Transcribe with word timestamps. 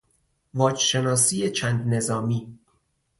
واجشناسی 0.53 1.49
چند 1.51 1.87
نظامی 1.87 2.59